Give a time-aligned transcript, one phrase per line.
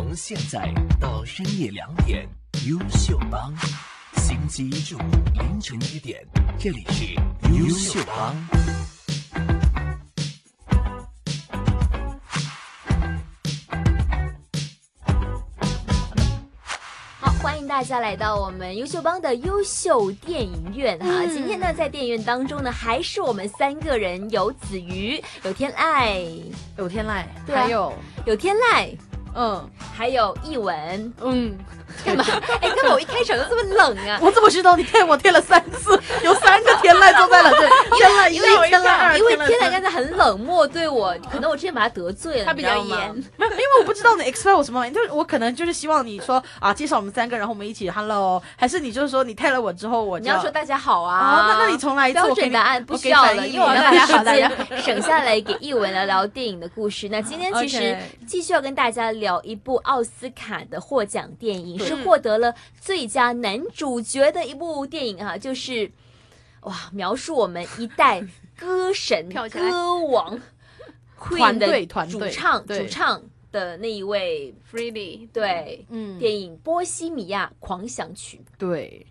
[0.00, 2.24] 从现在到深夜两点，
[2.68, 3.52] 优秀帮，
[4.14, 5.00] 星期一至五
[5.34, 6.24] 凌晨一点，
[6.56, 7.14] 这里是
[7.52, 8.32] 优秀帮。
[17.18, 20.96] 好，欢迎大家来到我们优秀帮的优秀电影院。
[21.00, 21.06] 哈。
[21.08, 21.28] 嗯。
[21.34, 26.40] 今天呢，在电影院当中呢，还是我们三个人，有子瑜，有天籁，
[26.76, 27.64] 有天籁，对啊。
[27.64, 27.92] 还有
[28.26, 28.96] 有天籁，
[29.34, 31.12] 嗯还有译文。
[31.20, 31.56] 嗯，
[32.04, 32.24] 干嘛？
[32.60, 34.18] 哎，干嘛我一开场就这么冷啊？
[34.22, 42.88] 我怎么知道你贴我贴了三次， 有三个天籁坐在了这里，天籁一、因为天籁二，因为天籁籁刚才很冷漠对我，可能我之前把他得罪了，他比较严。
[43.36, 57.08] 没有，因为我不知道你 expect 我什么，就是我可能就是希望你说啊，介绍我们三个，然后我们一起 hello，还是你就是说你 tag 了我之后，我你要说大家好啊，哦，那那你重来一次，标准答案不需要了，因为我们把时大家间省下来给译文聊聊电影的故事。
[57.08, 57.96] 那今天其实
[58.26, 65.90] 继续要跟大家聊一部奥斯卡的获奖电影，对是获得了最佳男主角的一部电影哈、就是
[66.62, 68.22] 哇，描述我们一代
[68.56, 70.40] 歌神、 歌王
[71.18, 75.84] Queen 团的主唱、主唱的那一位 Freely，对。
[75.88, 79.06] 嗯，电影《波西米亚狂想曲对。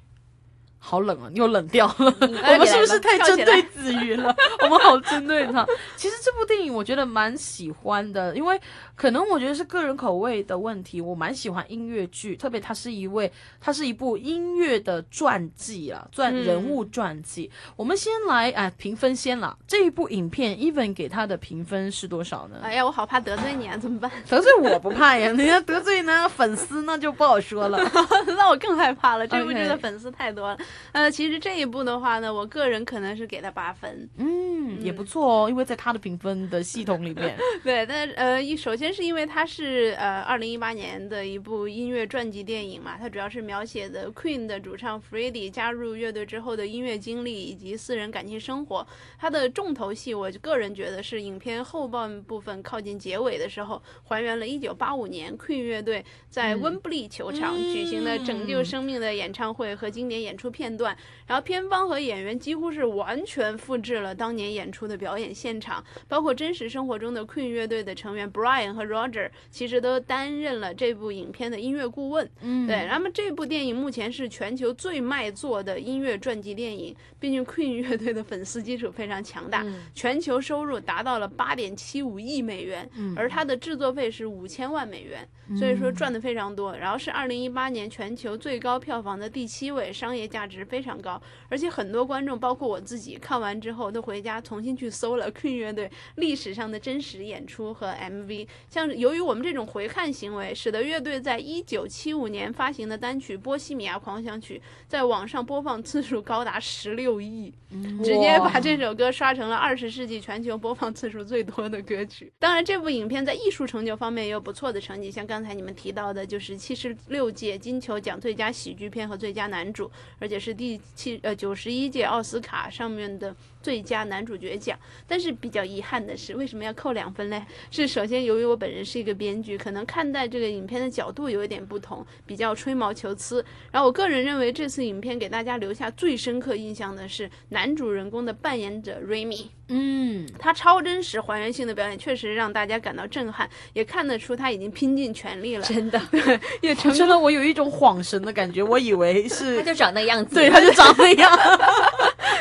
[0.90, 1.28] 好冷啊！
[1.30, 2.16] 你又冷掉了。
[2.42, 4.34] 哎我们是不是太针对子瑜了？
[4.64, 5.68] 我们好针对他。
[5.98, 8.58] 其实这部电影我觉得蛮喜欢的，因为
[8.96, 11.02] 可能我觉得是个人口味的问题。
[11.02, 13.30] 我蛮喜欢音乐剧，特别它是一位，
[13.60, 17.52] 它是一部音乐的传记啊，传嗯人物传记。
[17.76, 19.58] 我们先来哎评分先啦。
[19.68, 22.60] 这一部影片，even 给他的评分是多少呢？
[22.64, 24.10] 哎呀，我好怕得罪你啊，怎么办？
[24.30, 27.78] 得罪我不怕呀，你要得罪呢粉丝那就不好说了。
[28.38, 29.28] 那我更害怕了。
[29.28, 30.58] 这部剧的粉丝太多了。
[30.92, 34.10] 呃，其实这一部的话呢，我个人可能是给他八分。
[34.18, 48.86] 嗯，也不错哦，因为在他的评分的系统里面， 对，但呃，一首先是因为它是呃二零一八年的一部音乐传记电影嘛，它主要是描写的 Queen 的主唱 Freddie 加入乐队之后的音乐经历以及私人感情生活。
[49.20, 60.98] 它的重头戏，我个人觉得是影片后半部分靠近结尾的时候，还原了一九八五年 Queen 乐队在嗯温布利球场举行的拯救生命的演唱会和经典演出片段。
[61.28, 72.28] 然后片方和演员几乎是完全复制了当年演出的表演现场，包括真实生活中的 Queen 乐队的成员 Brian 和 Roger，其实都担任了这部影片的音乐顾问。
[72.42, 86.74] 嗯对，那么这部电影目前是全球最卖座的音乐传记电影，毕竟 Queen 乐队的粉丝基础非常强大，嗯全球收入达到了八点七五亿美元，嗯而它的制作费是五千万美元，所以说赚的非常多。
[86.78, 98.48] 然后是二零一八年全球最高票房的第七位，商业价值非常高，而且很多观众，包括我自己，看完之后都回家重新去搜了 Queen 乐队历史上的真实演出和 MV。
[98.70, 107.54] 像由于我们这种回看行为，使得乐队在一九七五年发行的单曲《波西米亚狂想曲》在网上播放次数高达十六亿。
[108.02, 112.32] 直接把这首歌刷成了二十世纪全球播放次数最多的歌曲。
[112.40, 124.78] 当然，这部影片在艺术成就方面也有不错的成绩，像刚才你们提到的，就是七十六届金球奖最佳喜剧片和最佳男主，而且是第七呃九十一届奥斯卡上面的最佳男主角奖。
[125.08, 127.44] 但是比较遗憾的是，为什么要扣两分嘞？
[127.72, 133.44] 是首先由于我本人是一个编剧，可能看待这个影片的角度有一点不同，比较吹毛求疵。
[133.72, 139.48] 然后我个人认为，这次影片给大家留下最深刻印象的是男主人公的扮演者 Remy。
[139.70, 146.02] 嗯，他超真实、还原性的表演，确实让大家感到震撼，也看得出他已经拼尽全力了，真的，
[146.62, 150.36] 也成真的我有一种恍神的感觉，我以为是 他就长那个样子。
[150.36, 151.38] 对，他就长那样。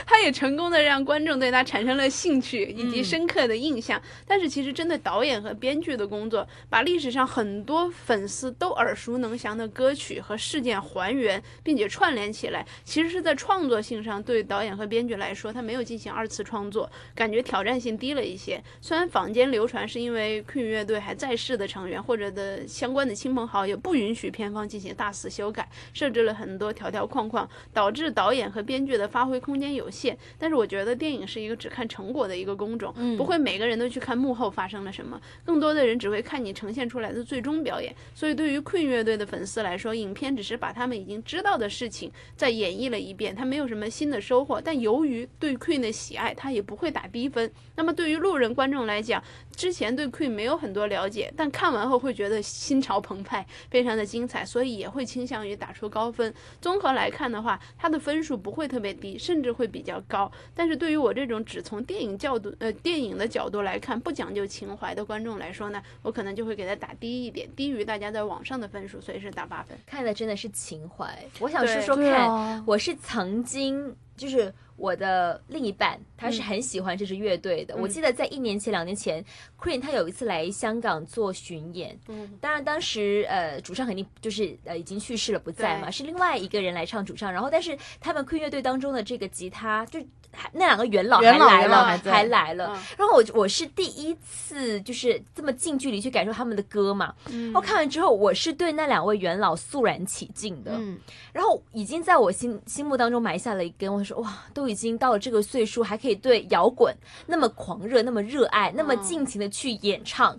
[0.07, 4.03] 他也成功的让观众对他产生了兴趣以及深刻的印象。
[4.27, 18.61] 但是其实针对导演和编剧的工作，把历史上很多粉丝都耳熟能详的歌曲和事件还原，并且串联起来，其实是在创作性上对导演和编剧来说，他没有进行二次创作，感觉挑战性低了一些。
[18.81, 30.19] 虽然坊间流传是因为 Queen 乐队还在世的成员或者的相关的亲朋好友不允许片方进行大肆修改，设置了很多条条框框，导致导演和编剧的发挥空间有限。
[30.39, 37.95] 但是我觉得电影是一个只看成果的一个工种，不会每个人都去看幕后发生了什么，更多的人只会看你呈现出来的最终表演。
[38.15, 44.61] 所以对于 Queen 乐队的粉丝来说，影片只是把他们已经知道的事情再演绎了一遍，他没有什么新的收获。
[44.61, 47.51] 但由于对 Queen 的喜爱，他也不会打低分。
[47.75, 49.23] 那么对于路人观众来讲，
[49.55, 56.33] 之前对 Queen 没有很多了解，但看完后会觉得心潮澎湃，非常的精彩，所以也会倾向于打出高分。
[56.61, 60.31] 综合来看的话，它的分数不会特别低，甚至会会比较高。
[60.55, 69.77] 但是对于我这种只从电影角度呃电影的角度来看，不讲究情怀的观众来说呢，我可能就会给他打低一点，低于大家在网上的分数，所以是打八分。
[69.87, 71.07] 看的真的是情怀。
[71.39, 77.75] 我想对说说看，啊我是曾经就是我的另一半，他是很喜欢这支乐队的。
[77.75, 77.81] 嗯。
[77.81, 79.25] 我记得在一年前、两年前
[79.61, 87.33] ，Queen 他有一次来香港做巡演，嗯，当然当时呃主唱肯定就是呃已经去世了不在嘛，是另外一个人来唱主唱。
[87.33, 89.99] 然后但是他们 Queen 乐队当中的这个吉他就
[90.33, 92.67] 还那两个元老还来了，还来了。
[92.75, 92.83] 嗯。
[92.99, 97.47] 然后我我是第一次就是这么近距离去感受他们的歌嘛，嗯。
[97.47, 100.73] 然后看完之后，我是对那两位元老肃然起敬的。
[100.75, 100.99] 嗯，
[101.33, 110.39] 然后已经在我心心目当中埋下了一根，我说哇，都已经到了这个岁数，还可以对摇滚那么狂热、那么热爱、那么嗯尽情的去演唱。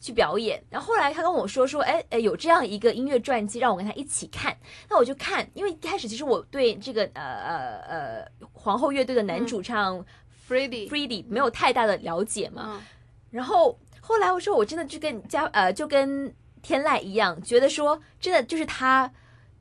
[0.00, 4.54] 去表演，然后后来他跟我说说，哎哎，有这样一个音乐传记，让我跟他一起看。
[4.90, 10.04] 那我就看，因为一开始其实我对这个呃呃呃皇后乐队的男主唱
[10.46, 12.82] Freddie，Freddie 没有太大的了解嘛，嗯
[13.30, 19.10] 然后后来我说，我真的就跟家呃，就跟天籁一样，觉得说真的就是他。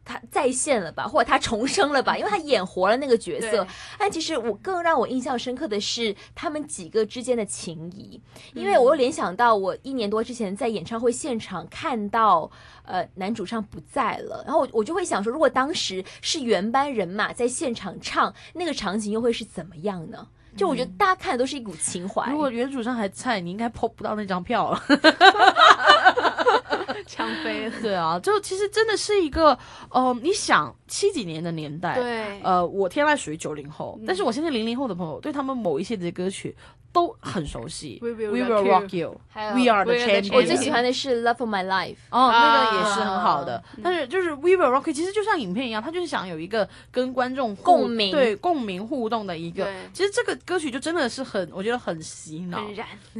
[0.05, 3.65] 他再现了吧，或者他重生了吧，因为他演活了那个角色。
[3.97, 8.21] 但其实我更让我印象深刻的是他们几个之间的情谊，
[8.53, 12.49] 因嗯为我又联想到我一年多之前在演唱会现场看到
[12.85, 20.27] 呃男主唱不在了，然后我我就会想说，如果当时是原班人马在现场唱，那个场景又会是怎么样呢？
[20.55, 22.29] 就我觉得大家看的都是一股情怀。
[22.29, 24.79] 如果原主唱还在，你应该抛不到那张票了。
[27.07, 27.81] 枪飞了。
[27.81, 29.57] 对啊，就其实真的是一个，
[29.89, 36.55] 呃，你想七几年的年代，对，呃，我天籁属于九零后，但是我现在零零后的朋友对他们某一些的歌曲
[36.93, 37.99] 都很熟悉。
[38.01, 39.19] We will rock you.
[39.33, 43.61] we are the champion 我最喜欢的是 love of my life 哦那个也是很好的。
[43.83, 48.11] 但是就是 we will rock you，其实就像影片一样他就是想有一个跟观众共鸣。
[48.11, 49.67] 对共鸣互动的一个。
[49.91, 52.61] 其实这个歌曲就真的是很我觉得很洗脑。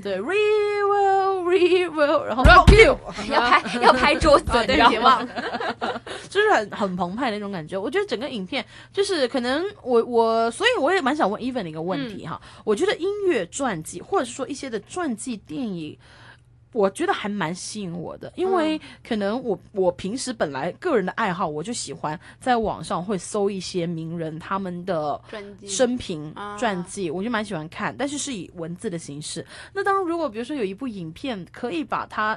[0.02, 2.98] 对 we will we will rock you
[3.34, 5.93] 要拍要拍桌子 对别忘了。
[6.34, 7.78] 就是很很澎湃的那种感觉。
[7.78, 12.42] 我觉得整个影片就是可能我我，所以我也蛮想问 Even 的一个问题哈。
[12.64, 15.98] 我觉得音乐传记或者是说一些的传记电影。
[16.76, 25.22] 我觉得还蛮吸引我的，因为可能我我平时本来个人的爱好，我就喜欢在网上会搜一些名人他们的
[25.68, 29.46] 生平啊传记，我就蛮喜欢看，但是是以文字的形式。
[29.72, 32.36] 那当然，如果比如说有一部影片可以把它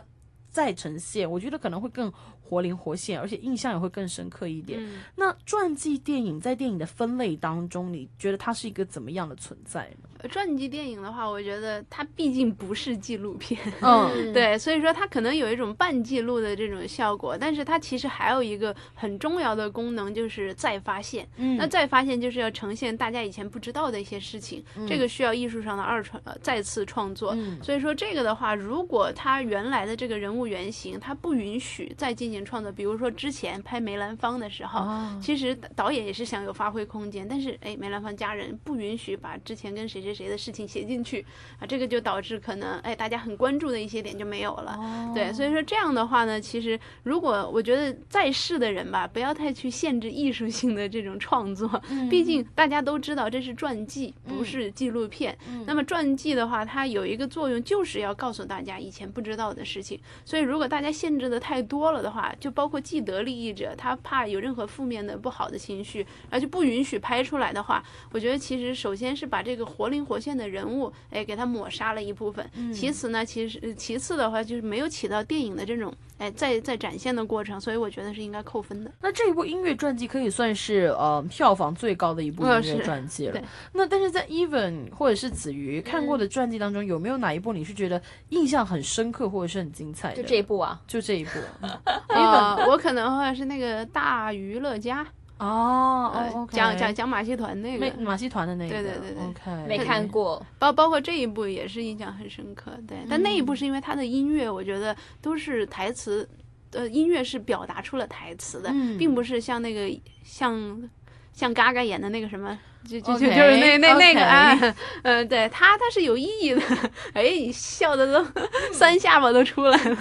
[0.51, 2.13] 再呈现，我觉得可能会更
[2.47, 4.79] 活灵活现，而且印象也会更深刻一点。
[4.81, 5.01] 嗯。
[5.17, 9.91] 那传记电影在电影的分类当中，你觉得它是一个怎么样的存在
[10.31, 14.33] 传记电影的话，我觉得它毕竟不是纪录片，嗯。
[14.33, 21.29] 对，所以说它可能有一种半记录的这种效果，但是它其实还有一个很重要的功能，就是再发现。
[21.37, 21.57] 嗯。
[21.57, 27.33] 那再发现就是要呈现大家以前不知道的一些事情，这个需要艺术上的二创呃再次创作。
[27.37, 27.63] 嗯。
[27.63, 41.25] 所以说这个的话，如果它原来的这个人物原型它不允许再进行创作，比如说之前拍梅兰芳的时候，哦其实导演也是想有发挥空间，但是哎，梅兰芳家人不允许把之前跟谁谁谁的事情写进去
[41.59, 44.77] 啊，这个就导致可能哎大家很关注的一些点就没有了。
[44.79, 55.37] 哦对，所以说这样的话呢，其实如果我觉得在世的人吧，不要太去限制艺术性的这种创作，嗯毕竟大家都知道这是传记，不是纪录片。
[55.49, 59.99] 嗯那么传记的话，它有一个作用，就是要告诉大家以前不知道的事情。
[60.25, 72.49] 所以如果大家限制的太多了的话，就包括既得利益者，他怕有任何负面的不好的情绪，而就不允许拍出来的话，我觉得其实首先是把这个活灵活现的人物，哎，给他抹杀了一部分。
[72.73, 78.91] 其次呢，其实呃其次的话就是没有起到电影的这种哎在在展现的过程，所以我觉得是应该扣分的。
[79.01, 83.43] 那这一部音乐传记可以算是呃票房最高的一部音乐传记了对。
[83.73, 90.23] 那但是在 Even 或者是子瑜看过的传记当中，有没有哪一部你是觉得印象很深刻或者是很精彩的？
[90.23, 91.31] 就这一部啊，就这一部。
[92.09, 95.07] 呃，我可能会是那个大娱乐家，
[95.39, 100.45] 哦呃哦讲讲讲马戏团那个，马马戏团的那个，对对对对，OK，没看过。
[100.59, 102.73] 包包括这一部也是印象很深刻。
[102.89, 106.29] 对，但那一部是因为它的音乐，我觉得都是台词，
[106.73, 110.91] 呃，音乐是表达出了台词的，嗯并不是像那个像
[111.33, 112.59] 像嘎嘎演的那个什么。
[112.87, 116.63] 就就就就是那那那个啊，嗯，对他他是有意义的，
[117.15, 119.97] 哎，你笑的都三下巴都出来了，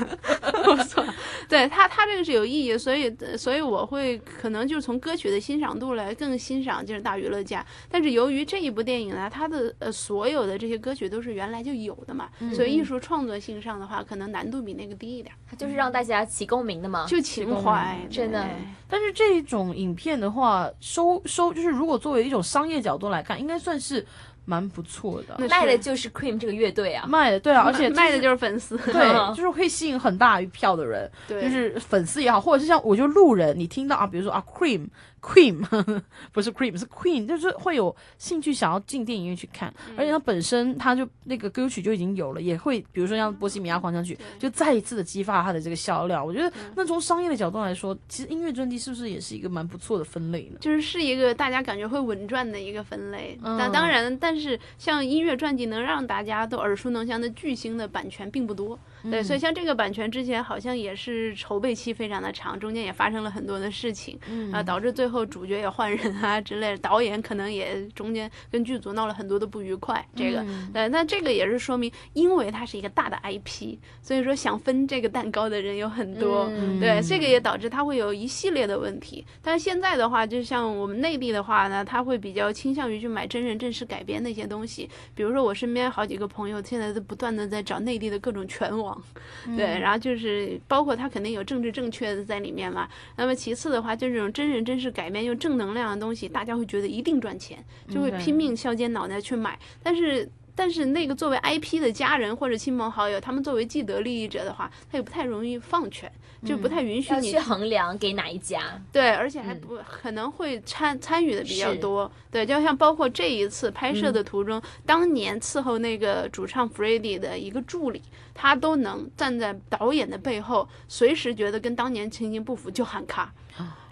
[0.63, 1.03] 不错，
[1.49, 17.05] 对他他这个是有意义，所以所以我会可能就是从歌曲的欣赏度来更欣赏就是大娱乐家，但是由于这一部电影呢，它的呃所有的这些歌曲都是原来就有的嘛，所以艺术创作性上的话，可能难度比那个低一点，它就是让大家起共鸣的嘛。
[17.07, 18.45] 就情怀，真的
[18.87, 24.05] 但是这种影片的话，收收就是如果作为一种商业业角度来看，应该算是
[24.45, 27.05] 蛮不错的卖的就是 Cream 这个乐队啊。
[27.07, 34.87] 卖的对啊，而且 卖的就是粉丝，对， 就是会吸引很大一票的人，对，就是粉丝也好，或者是像我就路人，你听到啊，比如说啊，Cream
[35.25, 35.59] Cream
[36.31, 46.23] 不是 Cream 是 Queen，就是会有兴趣想要进电影院去看，嗯而且它本身它就那个歌曲就已经有了，也会比如说像《波西米亚狂想曲》，就再一次的激发它的这个销量。
[46.23, 50.59] 我觉得那从商业的角度来说，其实音乐专辑是不是也是一个蛮不错的分类呢？
[50.61, 53.35] 就是是一个大家感觉会稳赚的一个分类。
[53.41, 58.77] 嗯当然，但是像音乐传记能让大家都耳熟能详的巨星的版权并不多。
[59.09, 64.19] 对，所以像这个版权之前好像也是筹备期非常的长，中间也发生了很多的事情，
[64.51, 70.05] 啊，导致最后主角也换人啊之类的，导演可能也中间跟剧组闹了很多的不愉快。
[70.15, 76.49] 这个，对，那这个也是说明，因为它是一个大的 IP，所以说想分这个蛋糕的人有很多。
[76.51, 79.25] 嗯对，这个也导致它会有一系列的问题。
[79.41, 84.89] 但是现在的话，就像我们内地的话呢，他会比较倾向于去买真人真事改编的一些东西。
[85.13, 92.87] 比如说我身边好几个朋友，现在都不断的在找内地的各种全网，对，然后就是包括它肯定有政治正确的在里面嘛。
[93.17, 99.59] 那么其次的话，就这种真人真事改编又正能量的东西，大家会觉得一定赚钱，就会拼命削尖脑袋去买。
[99.83, 106.11] 但是但是那个作为 IP 的家人或者亲朋好友，他们作为既得利益者的话，他也不太容易放权，
[106.45, 112.09] 就不太允许你要去衡量给哪一家，对，而且还嗯不、可能会参参与的比较多。
[112.31, 118.01] 对，就像包括这一次拍摄的途中，当年伺候那个主唱 f r e d d y 的一个助理，
[118.33, 123.33] 他都能站在导演的背后，随时觉得跟当年情形不符就喊卡。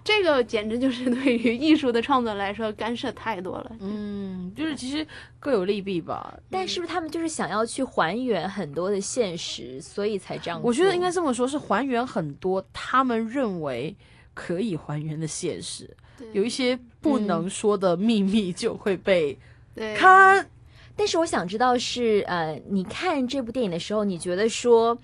[0.03, 3.71] 这个简直就是对于艺术的创作来说干涉太多了。
[3.79, 5.05] 嗯，就是其实
[5.39, 6.37] 各有利弊吧。
[6.49, 10.59] 但是不是他们就是想要去还原很多的现实，所以才这样？
[10.61, 13.95] 我觉得应该这么说，是还原很多他们认为
[14.33, 15.89] 可以还原的现实，
[16.33, 19.37] 有一些不能说的秘密就会被
[19.73, 20.49] 对，看。
[20.95, 24.95] 但是我想知道是呃，你看这部电影的时候，你觉得说，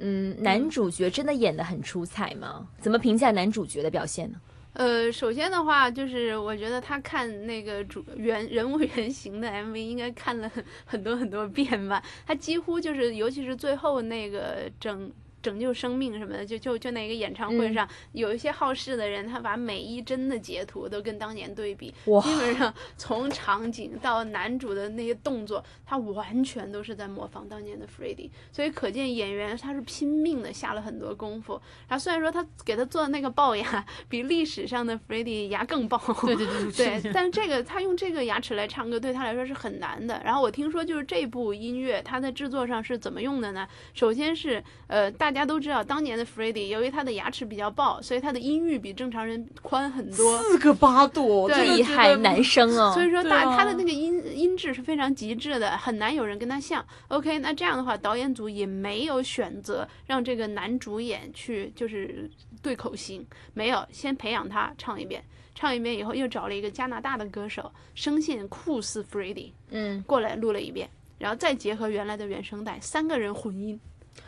[0.00, 2.66] 嗯，男主角真的演的很出彩吗？
[2.80, 4.40] 怎么评价男主角的表现呢？
[4.72, 12.00] 呃，首先的话，就是我觉得他看那个主原人物原型的 MV 应该看了很很多很多遍吧。
[12.24, 15.10] 他几乎就是，尤其是最后那个拯
[15.42, 31.60] 拯救生命什么的，就就就那个演唱会嗯上，有一些好事的人，他把每一帧的截图都跟当年对比，基本上从场景到男主的那些动作，他完全都是在模仿当年的 f r e d d y 所以可见演员他是拼命的下了很多功夫。
[31.88, 40.20] 然后虽然说他给他做的那个龅牙比历史上的 f r e d d y 牙更龅，对对对对 是，但是这个他用这个牙齿来唱歌对他来说是很难的。
[40.24, 43.66] 然后我听说就是这部音乐它在制作上是怎么用的呢？
[43.94, 50.38] 首先是呃大家都知道当年的 f r e d d y 由于他的牙齿比较爆，所以他的音域比正常人宽很多。
[50.42, 52.92] 四个八度，厉害，男生啊。
[52.92, 56.84] 所以说大，啊他的那个音音质是非常极致的，很难有人跟他像。
[57.08, 62.30] OK，那这样的话，导演组也没有选择让这个男主演去就是
[62.62, 65.22] 对口型，没有，先培养他唱一遍，
[65.54, 73.78] 唱一遍以后又找了一个加拿大的歌手，声线酷似 f r e d d y 嗯过来录了一遍，然后再结合原来的原声带，三个人混音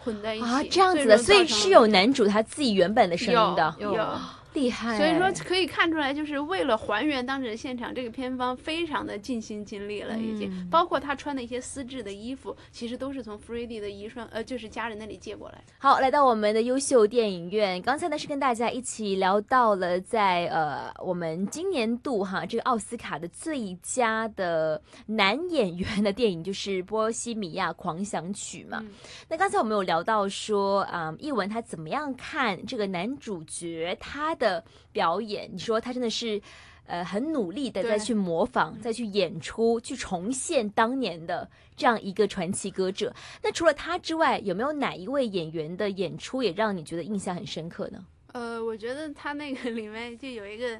[0.04, 4.06] 混在一起啊，这样子的，所以是有男主他自己原本的声音的，有有
[4.54, 4.96] 厉害。
[4.96, 15.62] 所以说可以看出来，就是为了还原当时的现场，这个片方非常的尽心尽力了，已经、嗯包括他穿的一些丝质的衣服，其实都是从 f r e d d y 的遗孀呃，就是家人那里借过来。
[15.78, 28.78] 好，来到我们的优秀电影院，刚才呢是跟大家一起聊到了在呃我们今年度哈这个奥斯卡的最佳的男演员的电影就是《波西米亚狂想曲》嘛。
[28.82, 28.90] 嗯
[29.28, 35.48] 那刚才我们有聊到说，啊、译文他怎么样看这个男主角他的表演？
[35.52, 36.42] 你说他真的是。
[36.84, 43.14] 呃，很努力的对再去模仿，再去演出，去重现当年的这样一个传奇歌者。
[43.40, 48.04] 那除了他之外，有没有哪一位演员的演出也让你觉得印象很深刻呢？
[48.32, 50.78] 呃，我觉得他那个里面就有一个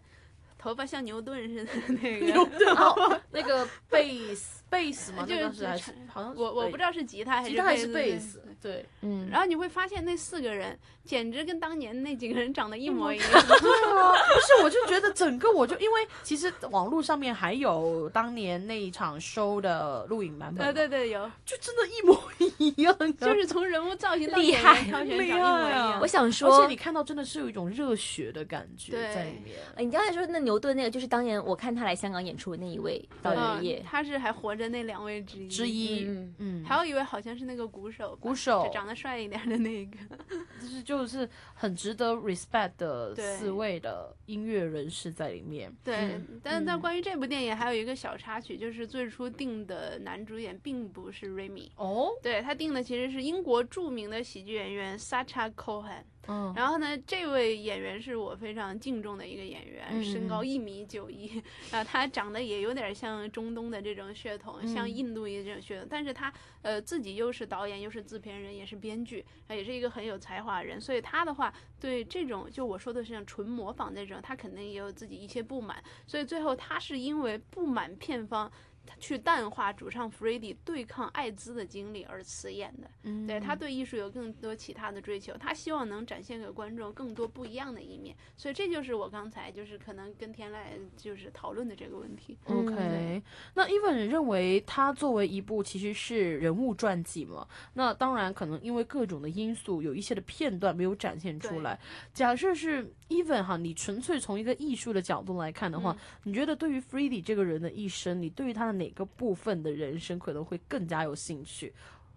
[0.58, 2.40] 头发像牛顿似的那个，
[2.74, 13.26] 哦，那个贝斯贝斯嘛，就是那当时还是好像我我不知道，是吉他还是吉他还是贝贝斯，对，嗯，然后你会发现那四个人简直跟当年那几个人长得一模一样。
[13.30, 22.18] 对啊，不是，我就觉得整个我就因为其实网络上面还有当年那一场 show 的录影版本，对对对，有，就真的一模
[22.58, 26.00] 一样， 就是从人物造型到演厉害员挑选长厉一模一样。
[26.00, 29.58] 我想说而且你，看到真的是有一种热血的感觉在里面。
[29.76, 35.48] 呃你刚才说那牛顿那个，就是当年我看他来香港演出的那一位导演他是还活着的那两位之一。
[35.48, 39.98] 之一，嗯嗯，还有一位好像是那个鼓手，鼓手就长得帅一点的那个。
[40.60, 45.74] 就是就是很值得 respect 的四位的音乐人士在里面。
[45.82, 56.04] 对，嗯但但关于这部电影还有一个小插曲，就是最初定的男主演并不是 Remy，哦，对他定的其实是英国著名的喜剧演员 Sacha Cohen。
[56.28, 64.90] 嗯，然后呢，这位演员是我非常敬重的一个演员，嗯身高一米九一，然后，他长得也有点像中东的这种血统，像嗯。
[64.92, 78.50] 印度裔这种血统，但是他呃自己又是导演，又是制片人，也是编剧，他，也是一个很有才华的人，所以他的话对这种就我说的是像纯模仿那种，他肯定也有自己一些不满，所以最后他是因为不满片方。
[78.86, 83.26] 他去淡化主唱 f r e d d y 对抗艾滋的经历而辞演的，嗯。
[83.26, 90.56] 对他对艺术有更多其他的追求，他希望能展现给观众更多不一样的一面，所以这就是我刚才就是可能跟天籁
[90.96, 92.36] 就是讨论的这个问题。
[92.46, 93.22] OK，、
[93.54, 101.78] 那 Even 认为他作为一部其实是人物传记嘛，那当然可能因为各种的因素，有一些的片段没有展现出来。
[102.12, 106.32] 假设是 Even 哈，你纯粹从一个艺术的角度来看的话，嗯。
[106.32, 111.72] 你觉得对于 f r e d d y 这个人的一生，你对于他的哪个部分的人生可能会更加有兴趣？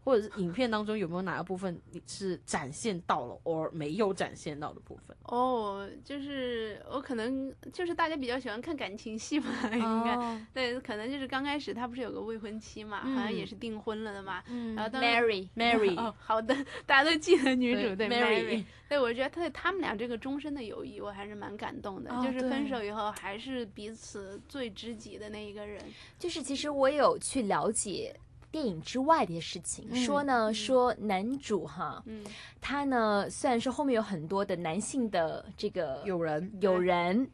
[0.06, 5.18] 或者是影片当中有没有哪个部分你是展现到了，而没有展现到的部分？
[5.24, 22.14] 哦，就是我可能就是大家比较喜欢看感情戏嘛， 应该、哦对，可能就是刚开始他不是有个未婚妻嘛，好像也嗯是订婚了的嘛，嗯然后当 Mary，Mary， 哦，好的，大家都记得女主对 Mary，对，我觉得他他们俩这个终身的友谊，我还是蛮感动的。
[22.14, 25.82] 哦就是分手以后，还是彼此最知己的那一个人。
[26.20, 28.16] 就是其实我有去了解
[28.56, 32.24] 电影之外的一些事情，嗯说呢，说男主哈，嗯，
[32.62, 37.30] 他呢虽然说后面有很多的男性的这个有人有人，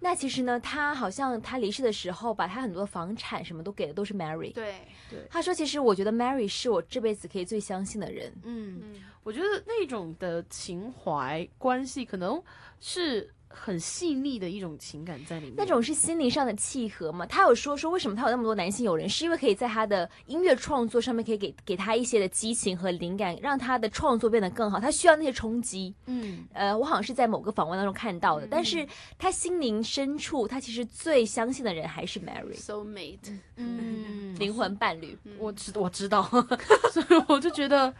[0.00, 4.50] 那其实呢，他好像他离世的时候，把他很多的房产什么都给的都是 Mary。
[4.54, 4.76] 对
[5.10, 8.32] 对，他说，其实我觉得 Mary 是我这辈子可以最相信的人。
[8.44, 8.80] 嗯。
[8.82, 12.42] 嗯，我觉得那种的情怀关系，可能
[12.80, 15.54] 是很细腻的一种情感在里面。
[15.56, 17.24] 那种是心灵上的契合嘛？
[17.26, 24.80] 他有说说为什么他有那么多男性友人，是因为可以在他的音乐创作上面可以给给他一些的激情和灵感，让他的创作变得更好。
[24.80, 25.94] 他需要那些冲击。
[26.06, 28.86] 嗯呃，我好像是在某个访问当中看到的，但是
[29.18, 33.38] 他心灵深处，他其实最相信的人还是 Mary，，soul mate。
[33.56, 35.18] 嗯，灵魂伴侣。
[35.38, 36.22] 我知我知道，
[36.92, 37.94] 所以我就觉得很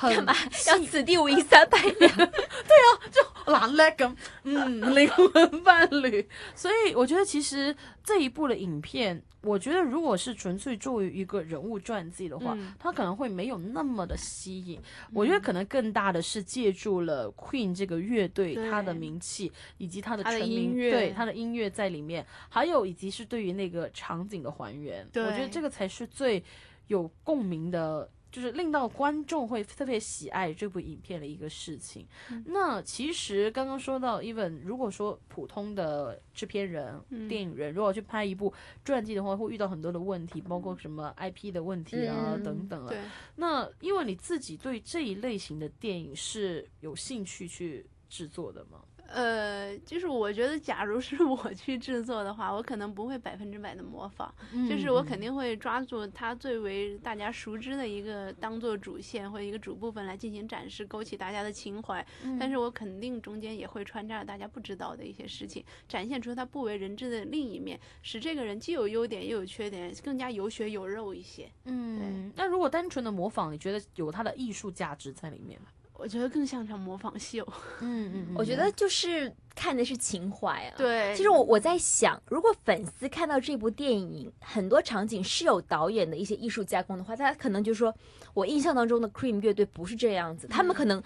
[0.00, 0.34] 干嘛
[0.68, 1.96] 要此地无银三百两？
[2.16, 6.26] 对啊，就懒叻咁，嗯，灵魂伴侣。
[6.54, 14.80] 所以我觉得其实这一部的影片，我觉得如果是纯粹作为一个人物传记的话，嗯它可能会没有那么的吸引。
[15.12, 26.42] 我觉得可能更大的是借助了 Queen 这个乐队对它的名气以及它的成名，音乐对它的音乐在里面，还有以及是对于那个场景的还原，我觉得这个才是最
[26.86, 28.08] 有共鸣的。
[28.30, 32.06] 就是令到观众会特别喜爱这部影片的一个事情。
[32.30, 38.52] 嗯那其实刚刚说到，even 如果说普通的制片人、嗯电影人，如果去拍一部
[38.84, 42.94] 传记的话，会遇到很多的问题，包括什么 IP 的问题啊、嗯等等啊。
[43.36, 48.82] 那因为你自己对这一类型的电影是有兴趣去制作的吗？
[49.12, 54.32] 呃，就是我觉得，假如是 我去制作的话，我可能不会百分之百的模仿，
[54.68, 62.04] 就是我肯定会抓住它最为大家熟知的一个当做主线或者一个主部分来进行展示，勾起大家的情怀。
[62.38, 71.50] 但是我肯定中间也会穿插大家不知道的一些事情，展现出他不为人知的另一面，使这个人既有优点又有缺点，更加有血有肉一些。
[71.64, 75.66] 嗯，那如果单纯的模仿，你觉得有它的艺术价值在里面吗？
[76.00, 77.46] 我觉得更像场模仿秀。
[77.80, 80.74] 嗯嗯我觉得就是看的是情怀啊。。
[80.76, 87.94] 对，其实我我在想，如果粉丝看到这部电影很多场景是有导演的一些艺术加工的话，他可能就说，
[88.32, 91.02] 我印象当中的 Cream 乐队不是这样子，他们可能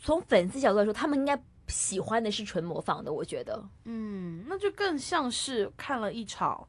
[0.00, 3.12] 从粉丝角度来说，他们应该喜欢的是纯模仿的。
[3.12, 6.66] 我觉得嗯，那就更像是看了一场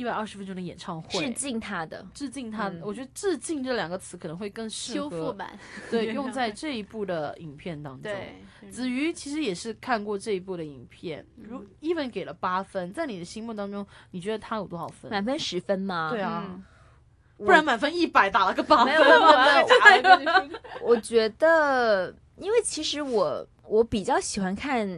[0.00, 2.06] 一百二十分钟的演唱会，致敬他的。
[2.14, 2.70] 致敬他。
[2.70, 5.58] 嗯我觉得“致敬”这两个词可能会更适修合复版。
[5.90, 8.10] 对 用在这一部的影片当中。
[8.10, 15.10] 对，子瑜其实也是看过这一部的影片，如 even 给了八分，在你的心目当中，你觉得他有多少分？
[15.10, 16.08] 满分十分吗？
[16.10, 16.64] 对啊，嗯
[17.36, 18.86] 不然满分一百打了个八分。
[18.86, 24.88] 没有没有没有没有，打了个我觉得，因为其实我我比较喜欢看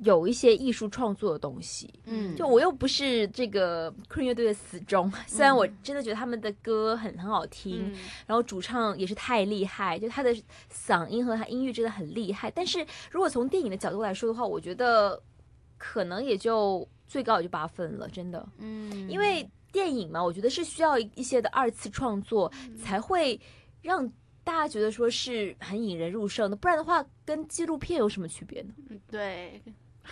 [0.00, 1.92] 有一些艺术创作的东西。
[2.04, 7.94] 嗯，就我又不是这个 Queen 乐队的死忠，虽然我真的觉得他们的歌很很好听，嗯
[8.26, 10.34] 然后主唱也是太厉害，就他的
[10.72, 12.50] 嗓音和他音域真的很厉害。
[12.50, 15.22] 但是如果从电影的角度来说的话，我觉得
[15.76, 19.48] 可能也就最高也就八分了，真的，嗯，因为。
[19.70, 23.38] 电影嘛，我觉得是需要一些的二次创作，嗯才会
[23.82, 24.10] 让
[24.42, 28.72] 大家觉得说是很引人入胜的，不然的话，跟纪录片有什么区别呢？
[28.88, 29.62] 嗯对，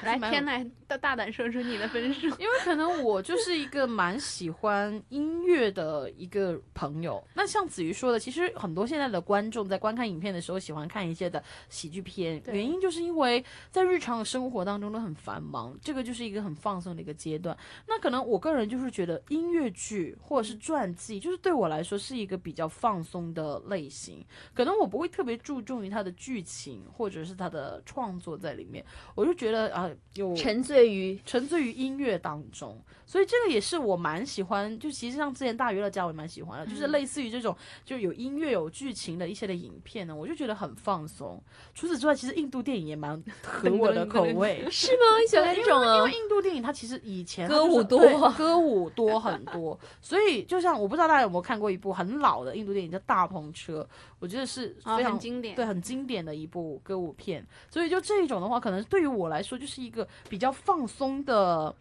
[0.03, 2.27] 来天来，大大胆说出你的分数。
[2.39, 7.23] 因为可能我就是一个蛮喜欢音乐的一个朋友。
[7.35, 17.57] 那像子瑜说的，其实很多现在的观众在观看影片的时候，喜欢看一些的喜剧片，原因就是因为在日常的生活当中都很繁忙，这个就是一个很放松的一个阶段。
[17.87, 24.25] 那可能我个人就是觉得音乐剧或者是传记，就是对我来说是一个比较放松的类型。
[24.55, 34.79] 可能我不会特别注重于它的剧情或者是它的创作在里面，我就觉得啊、有沉醉于沉醉于音乐当中，所以这个也是我蛮喜欢。
[34.79, 41.43] 就其实像之前大娱乐家我也蛮喜欢的，就是类似于这种就有音乐有剧情的一些的影片呢，我就觉得很放松。
[41.75, 44.67] 除此之外，其实印度电影也蛮合我的口味。
[44.71, 45.19] 是吗？
[45.21, 46.13] 你喜欢这种因啊为？
[46.13, 53.87] 印度电影它其实以前歌舞多歌舞多很多， 所以就像我不知道大家有没有看过一部很老的印度电影叫《大篷车》，
[54.19, 57.47] 我觉得是啊非常、经典对，很经典的一部歌舞片。
[57.71, 61.75] 所以就这一种的话，可能对于我来说就是一个比较放松的。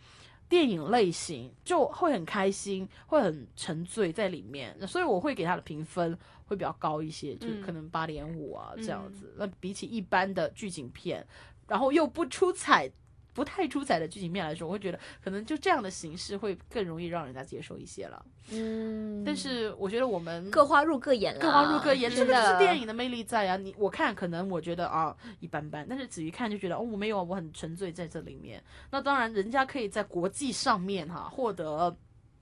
[0.47, 9.34] 电影类型就会很开心，会很沉醉在里面，所以我会给它的评分会比较高一些，就嗯可能八点五啊这样嗯子。
[9.38, 11.25] 那比起一般的剧情片，
[11.67, 12.88] 然后又不出彩、
[13.35, 18.25] 不太出彩的剧情面来说，我会觉得可能就这样的形式会更容易让人家接受一些了。
[18.51, 23.57] 嗯，但是我觉得我们各花入各眼了，各花入各眼，这真个就是电影的魅力在啊！
[23.57, 28.63] 你我看可能我觉得啊一般般，但是子瑜看就觉得哦我没有，我很沉醉在这里面。
[28.89, 31.93] 那当然，人家可以在国际上面哈、获得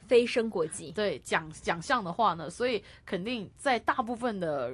[0.08, 0.92] 飞升国际。
[0.92, 4.72] 对奖奖项的话呢，所以肯定在大部分的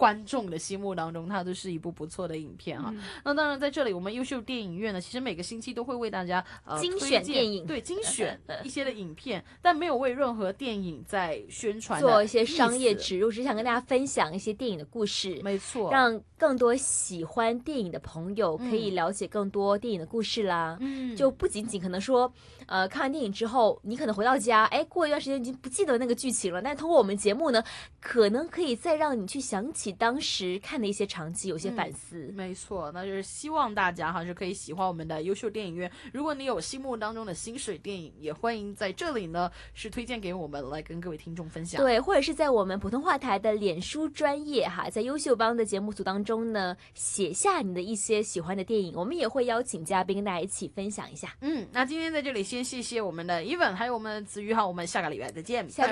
[0.00, 3.02] 观众的心目当中，它都是一部不错的影片哈、嗯。
[3.22, 18.94] 那当然，在这里我们优秀电影院呢，其实每个星期都会为大家呃精选电影对精选一些的影片，但没有为任何电影在宣传做一些商业植入，只想跟大家分享一些电影的故事，没错，让更多喜欢电影的朋友可以嗯。
[18.94, 20.78] 了解更多电影的故事啦。
[20.80, 21.14] 嗯。
[21.14, 22.32] 就不仅仅可能说，
[22.66, 26.62] 呃，看完电影之后，你可能回到家，哎，过一段时间已经不记得那个剧情了。
[26.62, 27.62] 但通过我们节目呢，
[28.00, 32.32] 可能可以再让你去想起当时看的一些场景，有些反思。
[32.34, 35.90] 没错，那就是希望大家哈是可以喜欢我们的优秀电影院。
[36.12, 41.80] 如果你有心目当中的薪水电影，也欢迎在这里呢是推荐给我们来跟各位听众分享。
[41.80, 51.34] 对，或者是在我们普通话台的脸书专业哈，在优秀帮的节目组当中呢，写下你的一些喜欢的电影，我们也会邀请嘉宾跟大家一起分享一下。
[51.40, 55.88] 嗯，那今天在这里先谢谢我们的 Even，还有我们的子瑜哈，我们下个礼拜再见，下拜拜